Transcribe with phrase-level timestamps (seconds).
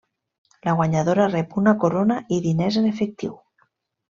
[0.67, 3.37] La guanyadora rep una corona i diners en efectiu.